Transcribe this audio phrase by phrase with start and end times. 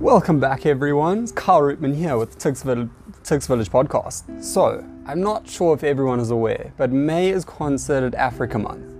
[0.00, 1.24] Welcome back, everyone.
[1.24, 2.88] It's Carl Rootman here with Tuks Village,
[3.24, 4.44] Tuks Village Podcast.
[4.44, 8.94] So, I'm not sure if everyone is aware, but May is considered Africa Month.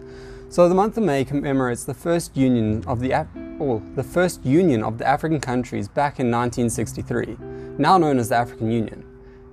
[0.52, 3.28] So, the month of May commemorates the first union of the Af-
[3.60, 7.36] oh, the first union of the African countries back in 1963,
[7.78, 9.04] now known as the African Union.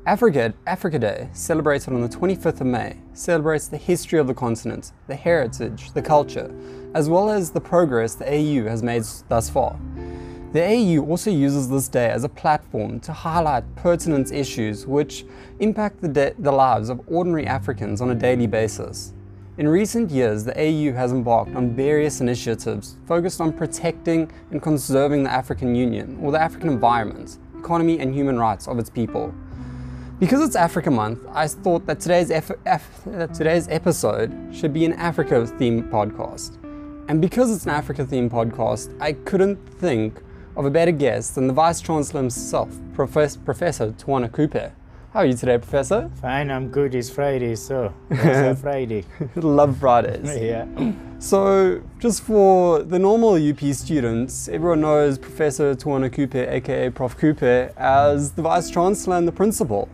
[0.07, 4.93] Africa, Africa Day, celebrated on the 25th of May, celebrates the history of the continent,
[5.05, 6.51] the heritage, the culture,
[6.95, 9.79] as well as the progress the AU has made thus far.
[10.55, 15.25] The AU also uses this day as a platform to highlight pertinent issues which
[15.59, 19.11] impact the, the lives of ordinary Africans on a daily basis.
[19.57, 25.23] In recent years, the AU has embarked on various initiatives focused on protecting and conserving
[25.23, 29.35] the African Union or the African environment, economy, and human rights of its people.
[30.21, 32.29] Because it's Africa Month, I thought that today's,
[33.37, 36.55] today's episode should be an Africa themed podcast.
[37.09, 40.21] And because it's an Africa themed podcast, I couldn't think
[40.55, 44.71] of a better guest than the Vice Chancellor himself, Professor, Professor Tawana Kupe.
[45.11, 46.09] How are you today, Professor?
[46.21, 46.93] Fine, I'm good.
[46.93, 49.05] It's Friday, so it's Friday.
[49.35, 50.37] Love Fridays.
[50.41, 50.65] yeah.
[51.19, 57.17] So, just for the normal UP students, everyone knows Professor Tawana Kupe, aka Prof.
[57.17, 59.89] Kupe, as the Vice Chancellor and the Principal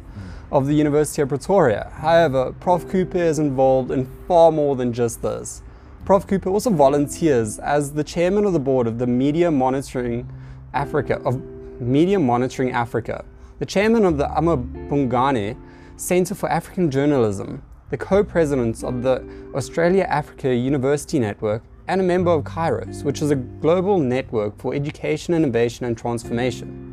[0.52, 1.92] of the University of Pretoria.
[1.96, 2.86] However, Prof.
[2.86, 5.62] Kupe is involved in far more than just this.
[6.04, 6.28] Prof.
[6.28, 10.28] Kupe also volunteers as the chairman of the board of the Media Monitoring
[10.74, 11.42] Africa of
[11.80, 13.26] Media Monitoring Africa,
[13.60, 15.58] the chairman of the amaBhungane
[15.98, 22.32] Center for African Journalism, the co-president of the Australia Africa University Network, and a member
[22.32, 26.91] of Kairos, which is a global network for education, innovation, and transformation.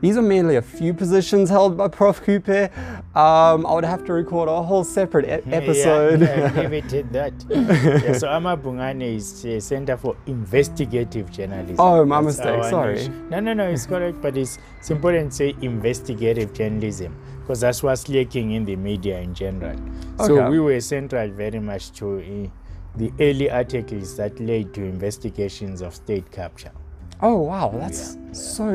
[0.00, 2.22] These are mainly a few positions held by Prof.
[2.24, 2.70] Kupe.
[3.16, 6.20] Um, I would have to record a whole separate e- episode.
[6.20, 7.32] Yeah, yeah, it at that.
[7.50, 11.76] yeah, so amaBhungane is a Center for Investigative Journalism.
[11.78, 12.94] Oh, my That's mistake, sorry.
[12.94, 13.10] niche.
[13.30, 17.82] No, no, no, it's correct, but it's, it's important to say investigative journalism because that's
[17.82, 19.78] what's lacking in the media in general.
[20.20, 20.26] Okay.
[20.26, 22.48] So we were central very much to uh,
[22.96, 26.72] the early articles that led to investigations of state capture.
[27.20, 28.68] Oh wow, that's Yeah, so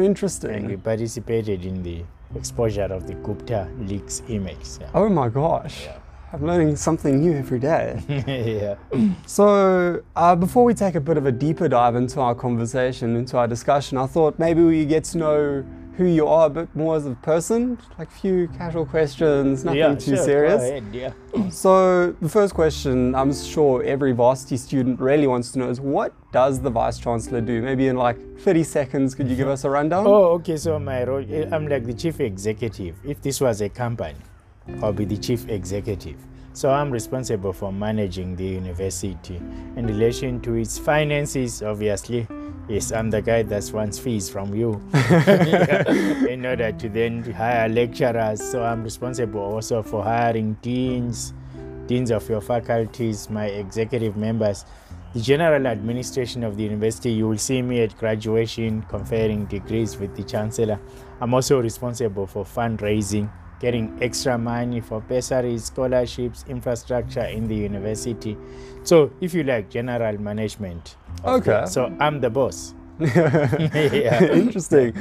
[0.57, 2.03] And we participated in the
[2.35, 4.21] exposure of the Gupta leaks.
[4.79, 4.89] Yeah.
[4.93, 5.97] Oh my gosh, Yeah.
[6.33, 8.01] I'm learning something new every day.
[8.09, 8.75] yeah.
[9.27, 13.37] So, uh, before we take a bit of a deeper dive into our conversation, into
[13.37, 15.65] our discussion, I thought maybe we get to know
[15.97, 19.79] who you are a bit more as a person, like a few casual questions, nothing
[19.79, 20.61] yeah, too sure, serious.
[20.61, 21.49] Go ahead, yeah.
[21.49, 26.13] So, the first question I'm sure every varsity student really wants to know is what
[26.31, 27.61] does the Vice Chancellor do?
[27.61, 30.07] Maybe in like 30 seconds, could you give us a rundown?
[30.07, 30.57] Oh, okay.
[30.57, 32.95] So my role, I'm like the chief executive.
[33.05, 34.17] If this was a company,
[34.81, 36.17] I'll be the chief executive.
[36.55, 39.37] So I'm responsible for managing the university
[39.75, 41.63] in relation to its finances.
[41.63, 42.27] Obviously,
[42.69, 44.73] yes, I'm the guy that wants fees from you
[46.29, 48.39] in order to then hire lecturers.
[48.51, 51.33] So I'm responsible also for hiring deans,
[51.87, 54.65] deans of your faculties, my executive members,
[55.15, 57.11] the general administration of the university.
[57.11, 60.79] You will see me at graduation conferring degrees with the chancellor.
[61.19, 63.27] I'm also responsible for fundraising,
[63.59, 68.37] getting extra money for bursaries, scholarships, infrastructure in the university.
[68.83, 70.97] So, if you like, general management.
[71.23, 71.65] Okay.
[71.67, 72.73] So I'm the boss.
[72.99, 74.23] yeah.
[74.23, 74.95] Interesting.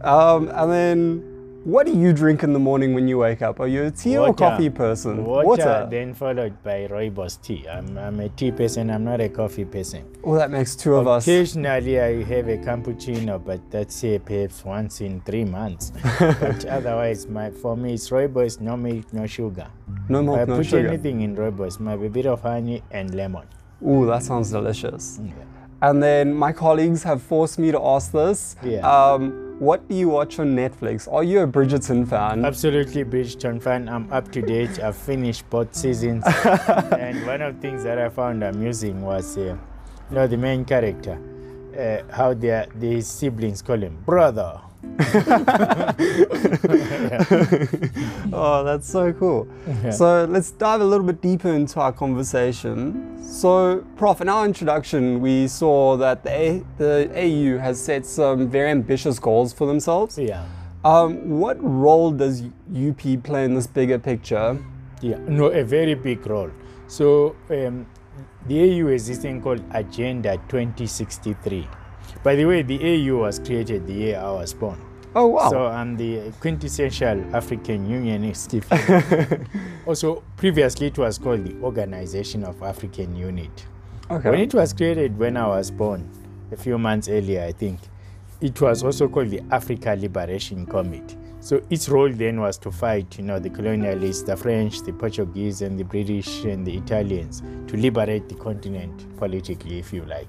[0.00, 1.35] Um, and then,
[1.66, 3.58] what do you drink in the morning when you wake up?
[3.58, 5.24] Are you a tea or coffee person?
[5.24, 7.68] Water, then followed by rooibos tea.
[7.68, 8.88] I'm, I'm a tea person.
[8.88, 10.04] I'm not a coffee person.
[10.22, 11.26] Well, that makes two of us.
[11.26, 15.90] Occasionally, I have a cappuccino, but that's uh, perhaps once in three months.
[16.20, 19.66] but otherwise, my for me, it's rooibos, no milk, no sugar.
[20.08, 23.12] No If I milk, no put anything in rooibos, maybe a bit of honey and
[23.12, 23.48] lemon.
[23.84, 25.18] Ooh, that sounds delicious.
[25.20, 25.32] Yeah.
[25.82, 28.54] And then my colleagues have forced me to ask this.
[28.62, 28.88] Yeah.
[28.88, 31.10] Um, what do you watch on Netflix?
[31.10, 32.44] Are you a Bridgerton fan?
[32.44, 33.88] Absolutely, Bridgerton fan.
[33.88, 34.78] I'm up to date.
[34.80, 36.24] I've finished both seasons.
[36.98, 39.56] and one of the things that I found amusing was, uh,
[40.10, 41.18] you know, the main character,
[41.78, 44.60] uh, how their the siblings call him brother.
[48.32, 49.46] oh, that's so cool.
[49.66, 49.90] Yeah.
[49.90, 53.12] So let's dive a little bit deeper into our conversation.
[53.22, 58.48] So, Prof, in our introduction, we saw that the, A- the AU has set some
[58.48, 60.16] very ambitious goals for themselves.
[60.18, 60.46] Yeah.
[60.84, 64.64] Um, what role does UP play in this bigger picture?
[65.02, 66.50] Yeah, no, a very big role.
[66.86, 67.86] So um,
[68.46, 71.68] the AU has this thing called Agenda 2063.
[72.22, 72.78] By the way, the
[73.08, 74.80] AU was created the year I was born.
[75.14, 75.50] Oh, wow.
[75.50, 78.54] So I'm the quintessential African Unionist.
[79.86, 83.64] also, previously it was called the Organization of African Unity.
[84.10, 84.30] okay.
[84.30, 86.08] When it was created when I was born,
[86.52, 87.80] a few months earlier, I think,
[88.40, 91.16] it was also called the Africa Liberation Committee.
[91.46, 95.62] So its role then was to fight, you know, the colonialists, the French, the Portuguese,
[95.62, 100.26] and the British and the Italians to liberate the continent politically, if you like.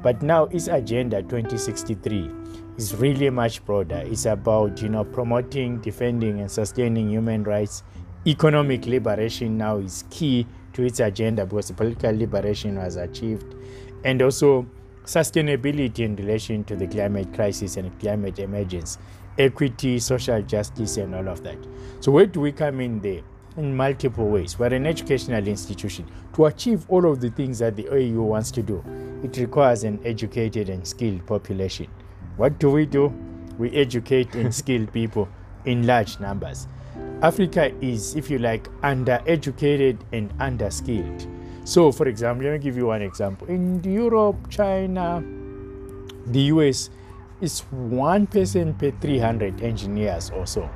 [0.00, 2.30] But now its agenda 2063
[2.76, 4.04] is really much broader.
[4.06, 7.82] It's about, you know, promoting, defending, and sustaining human rights.
[8.24, 13.56] Economic liberation now is key to its agenda because political liberation was achieved,
[14.04, 14.64] and also
[15.04, 18.98] sustainability in relation to the climate crisis and climate emergence
[19.38, 21.58] equity, social justice, and all of that.
[22.00, 23.22] So, where do we come in there?
[23.56, 24.58] In multiple ways.
[24.58, 26.06] We're an educational institution.
[26.34, 28.84] To achieve all of the things that the AU wants to do,
[29.22, 31.86] it requires an educated and skilled population.
[32.36, 33.14] What do we do?
[33.58, 35.28] We educate and skill people
[35.64, 36.66] in large numbers.
[37.22, 41.30] Africa is, if you like, undereducated and underskilled.
[41.64, 43.46] So, for example, let me give you one example.
[43.48, 45.22] In Europe, China,
[46.26, 46.90] the US,
[47.40, 50.68] is one person per 300 engineers or so.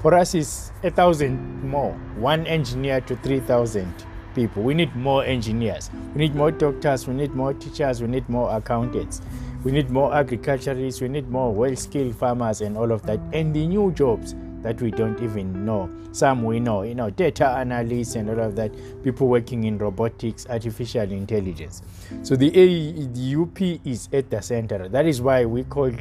[0.00, 3.92] For us, it's a thousand more, one engineer to 3,000
[4.34, 4.62] people.
[4.62, 5.90] We need more engineers.
[6.14, 7.06] We need more doctors.
[7.06, 8.00] We need more teachers.
[8.00, 9.20] We need more accountants.
[9.62, 11.00] We need more agriculturists.
[11.00, 13.20] We need more well skilled farmers and all of that.
[13.32, 15.90] And the new jobs that we don't even know.
[16.12, 18.72] Some we know, you know, data analysts and all of that,
[19.02, 21.82] people working in robotics, artificial intelligence.
[22.22, 24.88] So the, A, the UP is at the center.
[24.88, 25.92] That is why we call,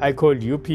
[0.00, 0.68] I call UP,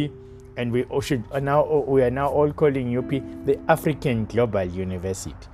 [0.59, 3.09] and we should uh, now uh, we are now all calling UP
[3.45, 5.47] the African Global University.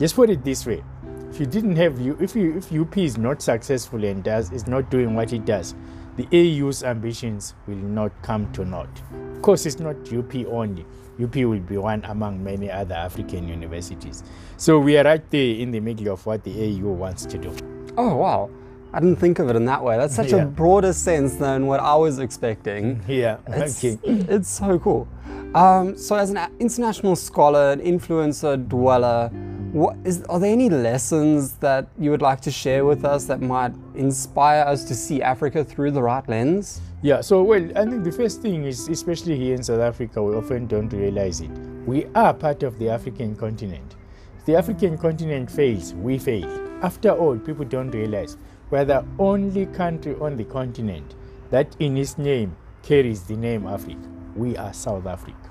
[0.00, 0.82] Just put it this way:
[1.30, 4.66] if you didn't have you, if you if UP is not successful and does is
[4.66, 5.76] not doing what it does,
[6.16, 8.90] the AU's ambitions will not come to naught.
[9.36, 10.84] Of course, it's not UP only.
[11.22, 14.22] UP will be one among many other African universities.
[14.56, 17.54] So we are right there in the middle of what the AU wants to do.
[17.96, 18.50] Oh, wow.
[18.92, 19.96] I didn't think of it in that way.
[19.96, 20.42] That's such yeah.
[20.42, 23.02] a broader sense than what I was expecting.
[23.08, 23.98] Yeah, it's, okay.
[24.04, 25.08] It's so cool.
[25.54, 29.30] Um, so, as an international scholar, an influencer, dweller,
[29.72, 33.42] what is, are there any lessons that you would like to share with us that
[33.42, 36.80] might inspire us to see Africa through the right lens?
[37.02, 40.34] Yeah, so well, I think the first thing is, especially here in South Africa, we
[40.34, 41.50] often don't realize it.
[41.86, 43.96] We are part of the African continent.
[44.38, 46.48] If the African continent fails, we fail.
[46.82, 48.38] After all, people don't realize
[48.70, 51.14] we're the only country on the continent
[51.50, 54.08] that in its name carries the name Africa.
[54.34, 55.50] We are South Africa.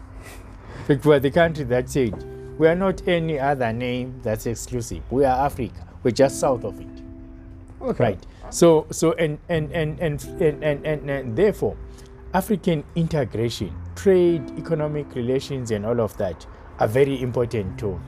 [1.04, 5.04] we're the country that said we are not any other name that's exclusive.
[5.12, 5.88] We are Africa.
[6.04, 6.88] We're just south of it.
[7.82, 8.04] Okay.
[8.04, 8.28] Right.
[8.50, 11.78] So so and and and and and, and, and, and therefore
[12.34, 16.46] African integration, trade, economic relations and all of that
[16.80, 18.00] are very important to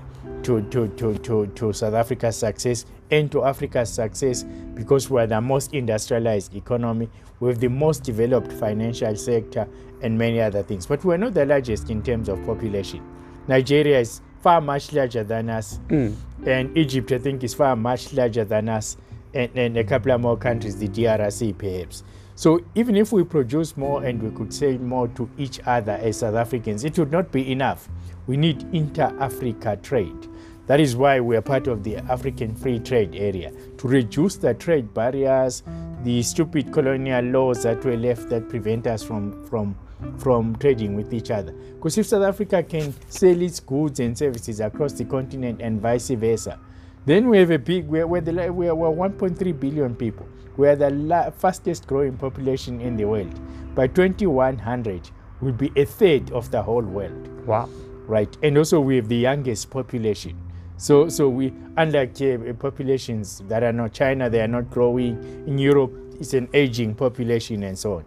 [0.44, 4.44] to, to, to, to, to South Africa's success and to Africa's success
[4.74, 7.10] because we're the most industrialized economy
[7.40, 9.68] with the most developed financial sector
[10.02, 10.86] and many other things.
[10.86, 13.04] But we're not the largest in terms of population.
[13.48, 15.80] Nigeria is far much larger than us.
[15.90, 16.16] Mm.
[16.46, 18.98] And Egypt, I think, is far much larger than us.
[19.34, 22.04] And, and a couple of more countries, the DRC perhaps.
[22.36, 26.20] So even if we produce more and we could sell more to each other as
[26.20, 27.90] South Africans, it would not be enough.
[28.28, 30.28] We need inter-Africa trade.
[30.68, 34.54] That is why we are part of the African Free Trade Area to reduce the
[34.54, 35.64] trade barriers,
[36.04, 39.76] the stupid colonial laws that were left that prevent us from, from
[40.18, 41.52] from trading with each other.
[41.52, 46.10] Because if South Africa can sell its goods and services across the continent and vice
[46.10, 46.60] versa,
[47.06, 50.28] then we have a big, we're, we're, the, we're, we're 1.3 billion people.
[50.58, 53.34] We're the la- fastest growing population in the world.
[53.76, 55.10] By 2100,
[55.42, 57.28] we'll be a third of the whole world.
[57.46, 57.70] Wow.
[58.06, 58.36] Right.
[58.44, 60.36] And also, we have the youngest population.
[60.78, 65.22] So, so we, unlike uh, populations that are not China, they are not growing.
[65.48, 68.06] In Europe, it's an aging population and so on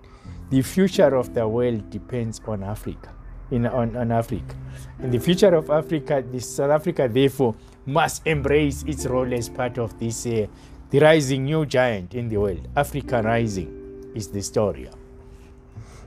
[0.52, 3.08] the future of the world depends on Africa,
[3.50, 4.54] in, on, on Africa.
[4.98, 7.54] And the future of Africa, the South Africa, therefore,
[7.86, 10.46] must embrace its role as part of this, uh,
[10.90, 12.68] the rising new giant in the world.
[12.76, 14.90] Africa rising is the story.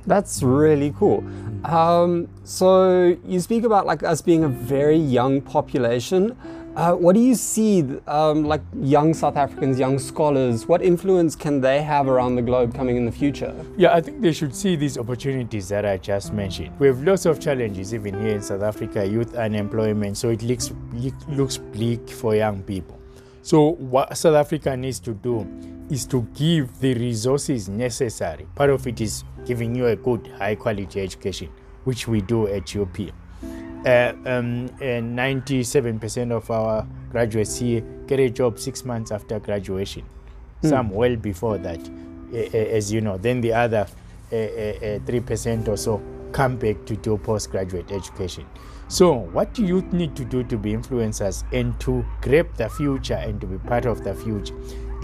[0.05, 1.23] That's really cool.
[1.63, 6.37] Um, so you speak about like us being a very young population.
[6.75, 11.61] Uh, what do you see, um, like young South Africans, young scholars, what influence can
[11.61, 13.55] they have around the globe coming in the future?
[13.77, 16.77] Yeah, I think they should see these opportunities that I just mentioned.
[16.77, 20.73] We have lots of challenges even here in South Africa, youth unemployment, so it looks,
[21.29, 22.99] looks bleak for young people.
[23.41, 25.47] So, what South Africa needs to do
[25.89, 28.47] is to give the resources necessary.
[28.53, 31.49] Part of it is giving you a good, high quality education,
[31.85, 32.97] which we do at UP.
[33.85, 40.03] Um, 97% of our graduates here get a job six months after graduation,
[40.63, 40.69] mm.
[40.69, 41.79] some well before that,
[42.53, 43.17] as you know.
[43.17, 43.87] Then the other
[44.31, 46.01] uh, uh, 3% or so
[46.31, 48.45] come back to do postgraduate education.
[48.87, 53.15] So, what do youth need to do to be influencers and to grab the future
[53.15, 54.55] and to be part of the future?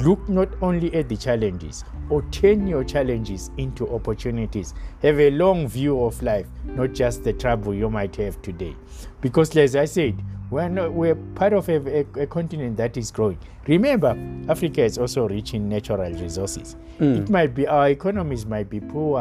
[0.03, 4.73] Look not only at the challenges or turn your challenges into opportunities.
[5.01, 8.75] Have a long view of life, not just the trouble you might have today.
[9.21, 13.11] Because, as I said, we're, not, we're part of a, a, a, continent that is
[13.11, 13.37] growing.
[13.67, 14.17] Remember,
[14.49, 16.75] Africa is also rich in natural resources.
[16.99, 17.21] Mm.
[17.21, 19.19] It might be our economies might be poor,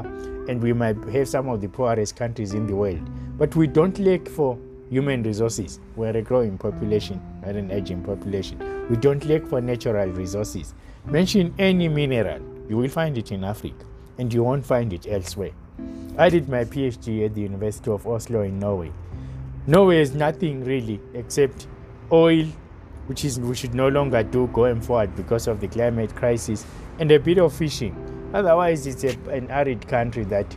[0.49, 3.09] and we might have some of the poorest countries in the world,
[3.39, 4.59] but we don't lack for
[4.91, 5.79] human resources.
[5.95, 8.59] We're a growing population, not an aging population.
[8.91, 10.75] We don't lack for natural resources.
[11.07, 13.87] Mention any mineral, you will find it in Africa,
[14.19, 15.53] and you won't find it elsewhere.
[16.19, 18.93] I did my PhD at the University of Oslo in Norway.
[19.67, 21.69] Norway is nothing really except
[22.11, 22.47] oil,
[23.07, 26.67] which is we should no longer do going forward because of the climate crisis,
[26.99, 27.95] and a bit of fishing.
[28.35, 30.57] Otherwise, it's a, an arid country that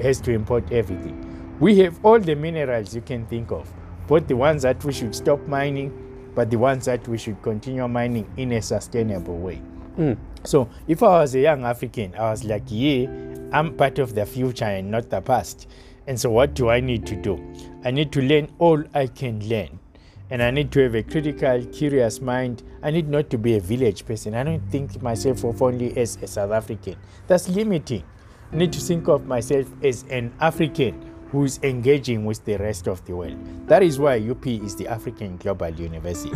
[0.00, 1.31] has to import everything.
[1.62, 3.72] We have all the minerals you can think of,
[4.08, 5.92] both the ones that we should stop mining,
[6.34, 9.62] but the ones that we should continue mining in a sustainable way.
[9.96, 10.18] Mm.
[10.42, 13.06] So, if I was a young African, I was like, yeah,
[13.52, 15.68] I'm part of the future and not the past.
[16.08, 17.38] And so, what do I need to do?
[17.84, 19.78] I need to learn all I can learn.
[20.30, 22.64] And I need to have a critical, curious mind.
[22.82, 24.34] I need not to be a village person.
[24.34, 26.96] I don't think myself of only as a South African.
[27.28, 28.02] That's limiting.
[28.52, 32.86] I need to think of myself as an African who is engaging with the rest
[32.86, 33.36] of the world.
[33.66, 36.30] That is why UP is the African Global University.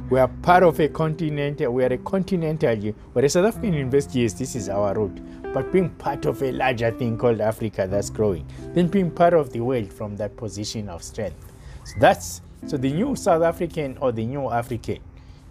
[0.10, 4.20] we are part of a continent, we are a continental, but a South African university,
[4.20, 5.18] yes, this is our root.
[5.54, 9.54] But being part of a larger thing called Africa that's growing, then being part of
[9.54, 11.50] the world from that position of strength.
[11.84, 14.98] So that's so the new South African or the new African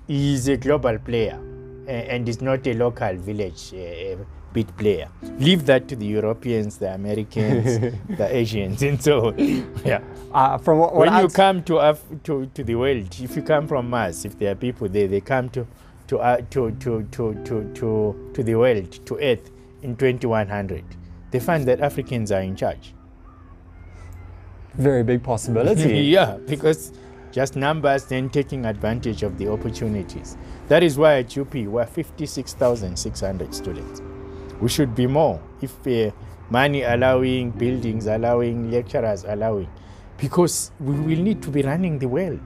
[0.07, 1.39] is a global player
[1.87, 5.07] and is not a local village uh, bit player.
[5.39, 9.33] Leave that to the Europeans, the Americans, the Asians, and so
[9.85, 10.01] yeah.
[10.33, 13.35] Uh, from what, what when I'd you come to, Af- to to the world, if
[13.35, 15.67] you come from Mars, if there are people there, they come to
[16.07, 20.83] to uh, to, to to to to to the world, to Earth in 2100.
[21.31, 22.93] They find that Africans are in charge.
[24.73, 26.01] Very big possibility.
[26.17, 26.91] yeah, because
[27.31, 30.35] just numbers and taking advantage of the opportunities.
[30.67, 34.01] That is why at UP we're 56,600 students
[34.61, 36.11] we should be more if uh,
[36.49, 39.69] money allowing, buildings allowing, lecturers allowing,
[40.17, 42.41] because we will need to be running the world.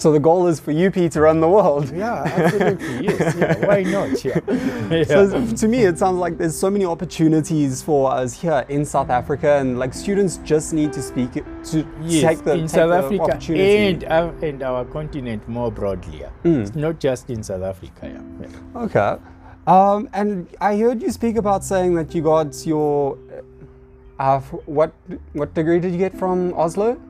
[0.00, 1.94] So the goal is for UP to run the world.
[1.94, 3.04] Yeah, absolutely.
[3.04, 3.36] yes.
[3.36, 3.66] Yeah.
[3.66, 4.24] Why not?
[4.24, 4.40] Yeah.
[4.90, 5.04] yeah.
[5.04, 9.10] So to me, it sounds like there's so many opportunities for us here in South
[9.10, 12.88] Africa, and like students just need to speak to yes, take the in take South
[12.88, 13.76] the Africa opportunity.
[13.76, 16.20] and our, and our continent more broadly.
[16.20, 16.30] Yeah.
[16.44, 16.62] Mm.
[16.62, 18.24] It's not just in South Africa.
[18.40, 18.80] Yeah.
[18.80, 19.18] Okay.
[19.66, 23.18] Um, and I heard you speak about saying that you got your
[24.18, 24.92] uh, what
[25.32, 27.00] what degree did you get from Oslo?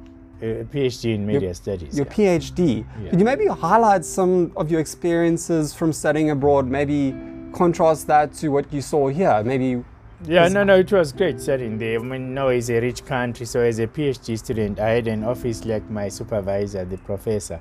[0.43, 1.97] A PhD in media your, studies.
[1.97, 2.39] Your yeah.
[2.39, 2.85] PhD.
[3.03, 3.11] Yeah.
[3.11, 6.67] Could you maybe highlight some of your experiences from studying abroad?
[6.67, 7.15] Maybe
[7.53, 9.43] contrast that to what you saw here.
[9.45, 9.85] Maybe.
[10.25, 11.99] Yeah, no, no, it was great studying there.
[11.99, 15.25] I mean, no, it's a rich country, so as a PhD student, I had an
[15.25, 17.59] office like my supervisor, the professor.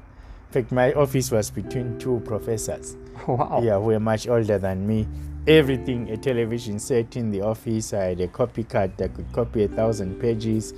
[0.50, 2.98] In fact, my office was between two professors.
[3.28, 3.62] Wow.
[3.62, 5.06] Yeah, who were much older than me.
[5.46, 7.94] Everything, a television set in the office.
[7.94, 10.74] I had a copy card that could copy a thousand pages,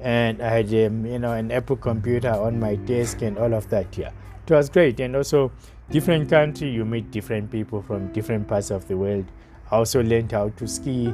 [0.00, 3.68] and I had, um, you know, an Apple computer on my desk and all of
[3.70, 3.98] that.
[3.98, 4.10] Yeah,
[4.46, 5.00] it was great.
[5.00, 5.50] And also,
[5.90, 9.24] different country, you meet different people from different parts of the world.
[9.72, 11.12] I also learned how to ski,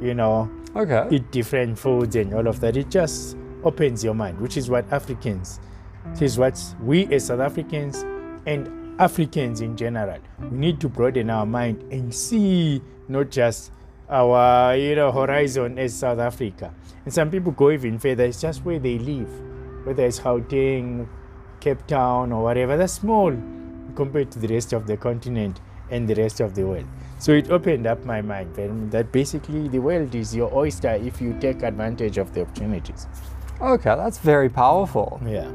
[0.00, 1.08] you know, okay.
[1.10, 2.76] eat different foods and all of that.
[2.76, 5.58] It just opens your mind, which is what Africans,
[6.12, 8.04] this is what we as South Africans
[8.46, 10.18] and Africans in general,
[10.50, 13.70] we need to broaden our mind and see not just
[14.10, 16.74] our you know horizon as South Africa.
[17.04, 19.30] And some people go even further, it's just where they live,
[19.86, 21.08] whether it's Gauteng,
[21.60, 22.76] Cape Town, or whatever.
[22.76, 23.32] That's small
[23.94, 25.60] compared to the rest of the continent
[25.90, 26.86] and the rest of the world.
[27.18, 28.54] So it opened up my mind
[28.92, 33.06] that basically the world is your oyster if you take advantage of the opportunities.
[33.60, 35.20] Okay, that's very powerful.
[35.26, 35.50] Yeah.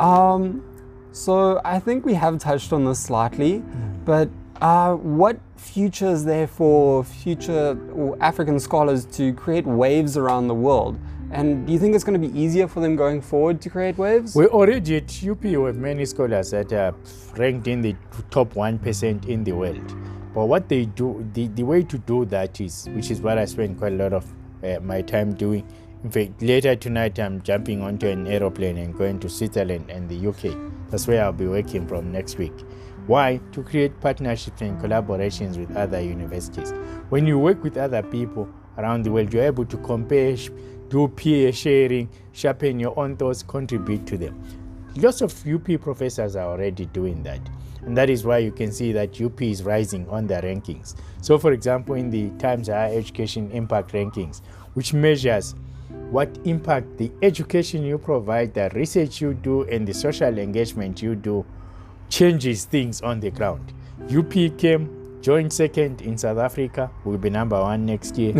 [0.00, 0.64] Um,
[1.12, 4.04] so I think we have touched on this slightly, mm.
[4.04, 4.28] but
[4.60, 7.78] uh, what future is there for future
[8.20, 10.98] African scholars to create waves around the world?
[11.32, 13.96] And do you think it's going to be easier for them going forward to create
[13.98, 14.34] waves?
[14.34, 16.94] We already at UP have many scholars that are
[17.36, 17.94] ranked in the
[18.30, 19.94] top 1% in the world.
[20.34, 23.44] But what they do, the, the way to do that is, which is what I
[23.44, 24.26] spend quite a lot of
[24.64, 25.66] uh, my time doing.
[26.02, 30.28] In fact, later tonight I'm jumping onto an aeroplane and going to Switzerland and the
[30.28, 30.56] UK.
[30.90, 32.54] That's where I'll be working from next week.
[33.06, 33.40] Why?
[33.52, 36.72] To create partnerships and collaborations with other universities.
[37.10, 38.48] When you work with other people
[38.80, 39.32] around the world.
[39.32, 40.36] You're able to compare,
[40.88, 44.42] do peer sharing, sharpen your own thoughts, contribute to them.
[44.96, 47.40] Lots of UP professors are already doing that.
[47.82, 50.96] And that is why you can see that UP is rising on the rankings.
[51.22, 54.42] So, for example, in the Times Higher Education Impact Rankings,
[54.74, 55.54] which measures
[56.10, 61.14] what impact the education you provide, the research you do, and the social engagement you
[61.14, 61.44] do
[62.08, 63.72] changes things on the ground.
[64.12, 68.32] UP came joint second in South Africa, will be number one next year.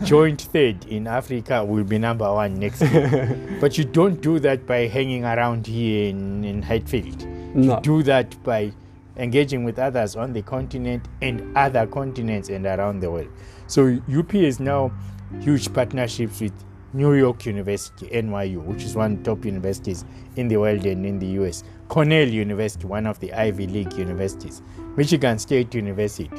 [0.04, 3.56] joint third in Africa, will be number one next year.
[3.60, 7.26] but you don't do that by hanging around here in, in Hatfield.
[7.54, 7.74] No.
[7.74, 8.72] You do that by
[9.16, 13.28] engaging with others on the continent and other continents and around the world.
[13.66, 14.90] So UP is now
[15.40, 16.52] huge partnerships with
[16.94, 20.04] New York University, NYU, which is one of the top universities
[20.36, 24.60] in the world and in the US, Cornell University, one of the Ivy League universities,
[24.96, 26.30] Michigan State University,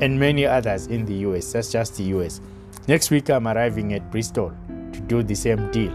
[0.00, 1.52] and many others in the US.
[1.52, 2.40] That's just the US.
[2.86, 4.50] Next week, I'm arriving at Bristol
[4.92, 5.92] to do the same deal.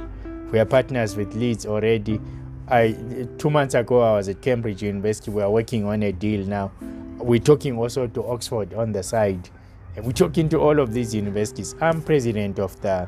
[0.51, 2.21] We are partners with Leeds already.
[2.67, 2.95] I
[3.39, 5.31] two months ago I was at Cambridge University.
[5.31, 6.71] We are working on a deal now.
[7.17, 9.49] We're talking also to Oxford on the side.
[9.95, 11.75] And we're talking to all of these universities.
[11.81, 13.07] I'm president of the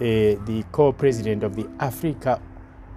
[0.00, 2.40] Uh, the co-president of the Africa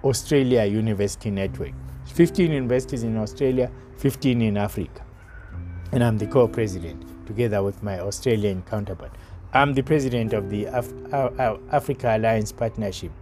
[0.02, 1.72] Australia University Network.
[2.06, 5.04] 15 universities in Australia, 15 in Africa.
[5.92, 9.12] And I'm the co-president together with my Australian counterpart.
[9.52, 13.12] I'm the president of the Af- Af- Africa Alliance Partnership,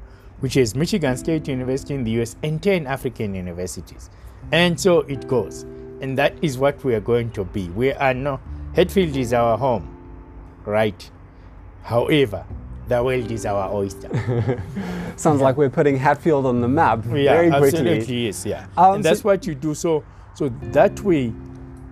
[0.41, 4.11] which is Michigan State University in the US and 10 African universities.
[4.53, 5.65] And so it goes.
[6.01, 7.69] And that is what we are going to be.
[7.71, 8.41] We are no
[8.75, 9.87] Hatfield is our home,
[10.65, 11.11] right?
[11.83, 12.47] However,
[12.93, 14.11] the world is our oyster.
[15.17, 17.69] Sounds like we're putting Hatfield on the map yeah, very quickly.
[17.69, 18.45] absolutely is.
[18.45, 19.75] Yeah, Um, and that's so- what you do.
[19.75, 21.33] So, so that way,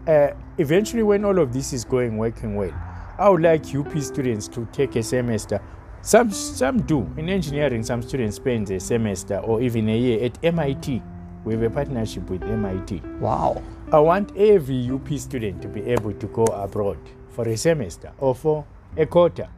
[0.06, 0.28] uh,
[0.58, 2.74] eventually, when all of this is going working well,
[3.18, 5.60] I would like UP students to take a semester.
[6.02, 7.82] Some some do in engineering.
[7.82, 11.02] Some students spend a semester or even a year at MIT.
[11.44, 13.02] We have a partnership with MIT.
[13.20, 13.62] Wow.
[13.92, 16.98] I want every UP student to be able to go abroad
[17.30, 18.64] for a semester or for
[18.96, 19.48] a quarter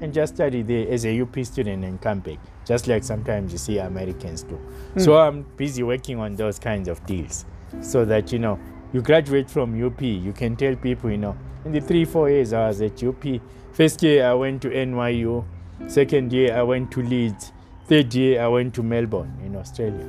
[0.00, 3.58] and just study there as a UP student and come back, just like sometimes you
[3.58, 4.58] see Americans do.
[4.98, 5.18] So hmm.
[5.18, 7.44] I'm busy working on those kinds of deals
[7.80, 8.58] so that, you know,
[8.92, 12.52] you graduate from UP, you can tell people, you know, in the three, four years
[12.52, 13.24] I was at UP.
[13.72, 15.44] First year I went to NYU,
[15.86, 17.52] second year I went to Leeds,
[17.86, 20.04] third year I went to Melbourne in Australia,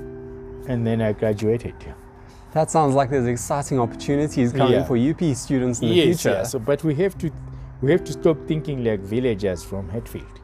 [0.67, 1.75] and then I graduated.
[2.53, 4.83] That sounds like there's exciting opportunities coming Yeah.
[4.83, 6.37] for UP students in the yes, future.
[6.37, 6.43] yeah.
[6.43, 7.31] So, but we have to,
[7.83, 10.39] we have to stop thinking like villagers from Hatfield.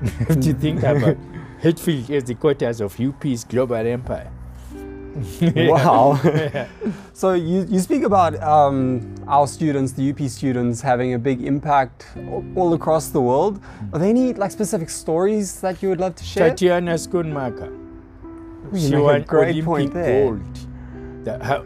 [0.00, 1.16] we have to think about
[1.60, 4.30] Hatfield as the quarters of UP's global empire.
[5.54, 6.18] Wow.
[6.24, 6.66] Yeah.
[7.12, 12.06] So you, you speak about um, our students, the UP students, having a big impact
[12.56, 13.62] all across the world.
[13.92, 16.50] Are there any like specific stories that you would love to share?
[16.50, 17.70] Tatjana Schoenmaker.
[18.72, 20.24] You She won great Olympic point there.
[20.24, 20.58] gold.
[21.24, 21.64] That, how,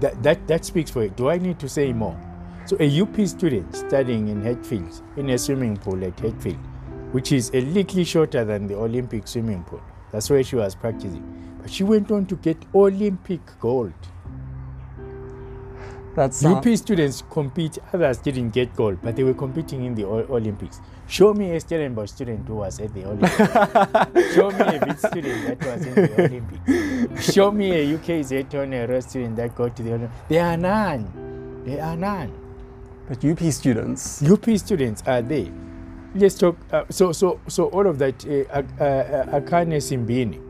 [0.00, 1.16] that, that, that speaks for it.
[1.16, 2.18] Do I need to say more?
[2.70, 6.54] So a UP student studying in Hatfield, in a swimming pool at Hatfield,
[7.10, 9.82] which is a little shorter than the Olympic swimming pool.
[10.12, 11.58] That's where she was practicing.
[11.60, 13.92] But she went on to get Olympic gold.
[16.14, 20.26] That's UP students compete, others didn't get gold, but they were competing in the O-
[20.30, 20.80] Olympics.
[21.08, 24.34] Show me a Stellenbosch student who was at the Olympics.
[24.36, 27.32] Show me a Wits student that was in the Olympics.
[27.32, 30.22] Show me a UKZN student that got to the Olympics.
[30.28, 31.64] There are none.
[31.66, 32.49] There are none.
[33.10, 34.22] But UP students.
[34.22, 35.48] UP students are there.
[36.14, 36.56] Let's talk.
[36.70, 38.24] Uh, so, so, so all of that.
[38.24, 40.40] Uh, uh, uh, Akani Simbine,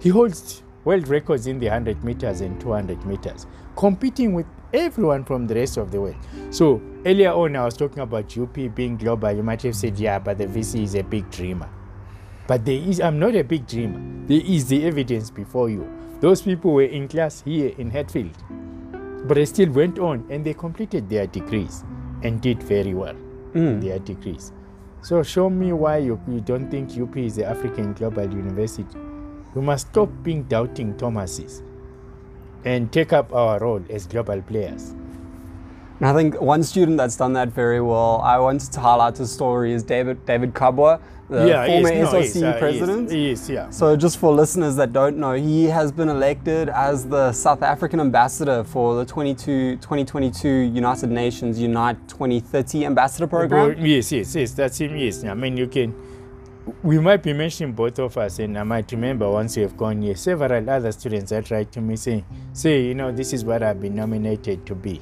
[0.00, 5.48] he holds world records in the 100 meters and 200 meters, competing with everyone from
[5.48, 6.14] the rest of the world.
[6.50, 9.32] So earlier on, I was talking about UP being global.
[9.32, 11.68] You might have said, yeah, but the VC is a big dreamer.
[12.46, 13.00] But there is.
[13.00, 14.28] I'm not a big dreamer.
[14.28, 15.92] There is the evidence before you.
[16.20, 18.38] Those people were in class here in Hatfield,
[19.26, 21.82] but they still went on and they completed their degrees
[22.24, 23.14] and did very well
[23.54, 23.80] Mm.
[23.80, 24.52] their degrees.
[25.02, 28.98] So show me why you, you don't think UP is the African Global University.
[29.54, 31.62] We must stop being doubting Thomases
[32.64, 34.96] and take up our role as global players.
[36.00, 39.30] And I think one student that's done that very well, I wanted to highlight his
[39.32, 43.10] story, is David David Kabwa, the former yes, no, SRC uh, president.
[43.10, 43.70] Yes, yeah.
[43.70, 48.00] So, just for listeners that don't know, he has been elected as the South African
[48.00, 53.68] ambassador for the 22, 2022 United Nations Unite 2030 ambassador program.
[53.68, 54.52] Well, yes, yes, yes.
[54.52, 54.96] That's him.
[54.96, 55.24] Yes.
[55.24, 55.94] I mean, you can.
[56.82, 60.00] We might be mentioning both of us, and I might remember once we have gone
[60.00, 63.62] here, several other students that write to me saying, "Say, you know, this is what
[63.62, 65.00] I've been nominated to be,"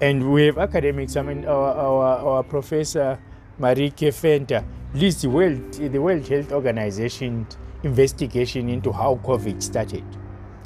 [0.00, 1.16] and we have academics.
[1.16, 3.18] I mean, our our, our professor
[3.60, 7.46] Marietjie Venter leads the World, the World Health Organization
[7.82, 10.04] investigation into how COVID started.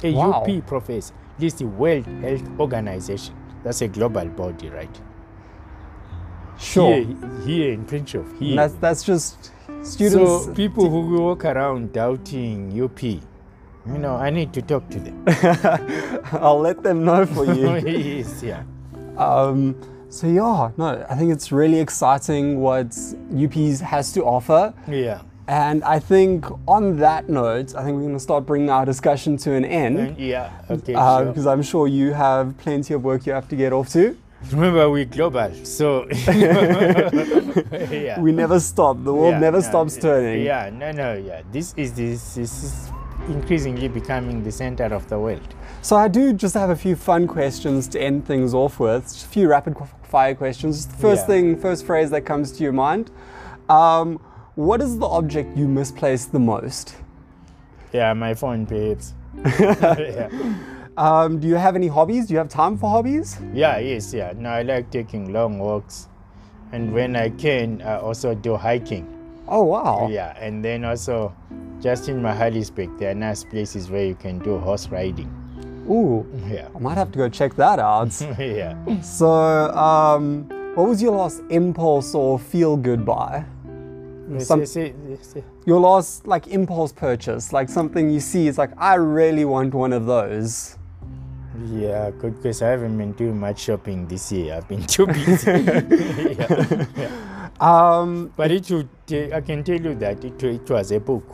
[0.03, 0.31] A Wow.
[0.41, 3.35] UP professor, leads the World Health Organization.
[3.63, 5.01] That's a global body, right?
[6.57, 6.95] Sure.
[6.95, 8.55] Here, here in Prince of here.
[8.55, 9.51] That's that's just
[9.83, 10.45] students.
[10.45, 13.21] so people who walk around doubting UP, you
[13.85, 15.23] know, I need to talk to them.
[16.33, 17.75] I'll let them know for you.
[17.85, 18.63] yes, yeah.
[19.21, 19.75] Um,
[20.09, 22.87] so yeah, no, I think it's really exciting what
[23.33, 24.73] UPs has to offer.
[24.87, 25.21] Yeah.
[25.47, 29.37] And I think on that note, I think we're going to start bringing our discussion
[29.37, 30.93] to an end yeah, okay.
[30.93, 31.25] uh, sure.
[31.27, 34.17] because I'm sure you have plenty of work you have to get off to.
[34.51, 38.19] Remember, we're global, so yeah.
[38.19, 39.03] We never stop.
[39.03, 40.43] The world Yeah, never no, stops turning.
[40.45, 41.41] Yeah, no, no, yeah.
[41.51, 42.91] This is this, this is
[43.27, 45.53] increasingly becoming the center of the world.
[45.81, 49.03] So I do just have a few fun questions to end things off with.
[49.03, 50.77] Just a few rapid fire questions.
[50.77, 51.27] Just the First Yeah.
[51.27, 53.09] thing, first phrase that comes to your mind.
[53.67, 54.19] Um,
[54.55, 56.95] what is the object you misplace the most?
[57.93, 59.13] Yeah, my phone, perhaps.
[59.59, 60.29] yeah.
[60.97, 62.27] Um, do you have any hobbies?
[62.27, 63.39] Do you have time for hobbies?
[63.53, 64.33] yeah, yes, yeah.
[64.37, 66.07] No, I like taking long walks,
[66.73, 69.07] and when I can, I also do hiking.
[69.47, 70.07] Oh wow!
[70.11, 71.33] Yeah, and then also,
[71.81, 75.31] just in Magaliesberg, there are nice places where you can do horse riding.
[75.89, 78.11] Ooh, Yeah, I might have to go check that out.
[78.39, 78.75] yeah.
[79.01, 83.43] so, um, what was your last impulse or feel good buy?
[84.39, 84.63] Some-
[85.65, 89.91] Your last like impulse purchase, like something you see, it's like I really want one
[89.91, 90.77] of those.
[91.65, 94.55] Yeah, good because I haven't been doing much shopping this year.
[94.55, 95.51] I've been too busy.
[95.51, 96.85] yeah.
[96.95, 97.49] yeah.
[97.59, 98.87] Um, But it would,
[99.33, 101.25] I can tell you that it, it was a book.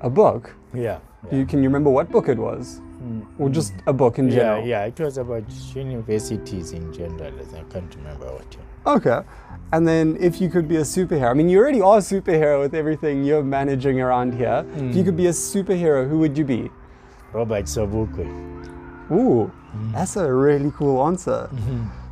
[0.00, 0.54] a book.
[0.72, 1.00] Yeah.
[1.32, 3.26] You can you remember what book it was, Mm.
[3.38, 4.66] or just a book in Yeah, general?
[4.66, 7.32] yeah, it was about universities in general.
[7.54, 8.56] I can't remember what.
[8.86, 9.20] Okay.
[9.72, 12.60] And then if you could be a superhero, I mean, you already are a superhero
[12.60, 14.64] with everything you're managing around here.
[14.76, 16.70] If you could be a superhero, who would you be?
[17.32, 18.26] Robert Sobukwe.
[19.10, 19.50] Ooh,
[19.92, 21.50] that's a really cool answer.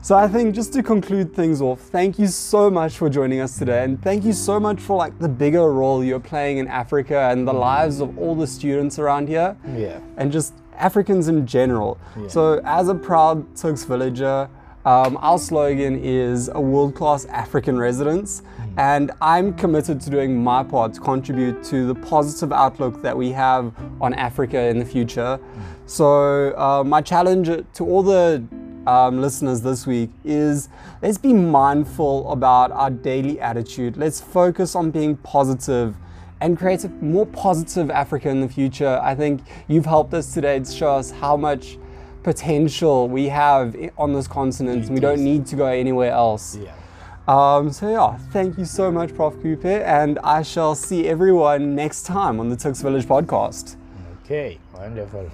[0.02, 3.56] So I think just to conclude things off, thank you so much for joining us
[3.56, 7.28] today, and thank you so much for like the bigger role you're playing in Africa
[7.30, 10.00] and the lives of all the students around here, Yeah.
[10.16, 11.98] and just Africans in general.
[12.18, 12.28] Yeah.
[12.28, 14.48] So as a proud Tuks villager,
[14.84, 18.42] um, our slogan is a world-class African residence,
[18.76, 23.30] and I'm committed to doing my part to contribute to the positive outlook that we
[23.30, 25.38] have on Africa in the future.
[25.86, 28.42] So uh, my challenge to all the
[28.86, 30.68] um, listeners this week is
[31.00, 33.96] let's be mindful about our daily attitude.
[33.96, 35.94] Let's focus on being positive
[36.42, 39.00] and create a more positive Africa in the future.
[39.00, 41.78] I think you've helped us today to show us how much
[42.24, 44.90] potential we have on this continent.
[44.90, 46.56] we don't need to go anywhere else.
[46.56, 46.74] Yeah.
[47.28, 49.40] Um, so yeah, thank you so much, Prof.
[49.40, 53.76] Cooper, and I shall see everyone next time on the Tuks Village podcast.
[54.24, 54.58] Okay.
[54.74, 55.30] Wonderful.